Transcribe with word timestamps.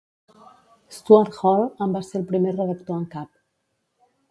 Stuart 0.99 1.37
Hall 1.41 1.61
en 1.87 1.95
va 1.97 2.03
ser 2.09 2.17
el 2.21 2.25
primer 2.33 2.57
redactor 2.57 2.99
en 3.03 3.07
cap. 3.15 3.31